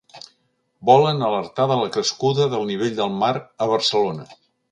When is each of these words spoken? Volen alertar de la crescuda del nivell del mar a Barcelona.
Volen 0.89 1.19
alertar 1.27 1.67
de 1.73 1.77
la 1.81 1.91
crescuda 1.97 2.49
del 2.55 2.65
nivell 2.71 2.97
del 3.03 3.13
mar 3.21 3.31
a 3.67 3.71
Barcelona. 3.75 4.29